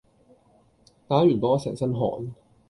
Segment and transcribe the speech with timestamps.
[1.07, 2.33] 打完波成身汗